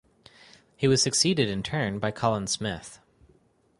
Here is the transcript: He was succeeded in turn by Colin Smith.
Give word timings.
He 0.75 0.87
was 0.87 0.99
succeeded 0.99 1.47
in 1.47 1.61
turn 1.61 1.99
by 1.99 2.09
Colin 2.09 2.47
Smith. 2.47 2.99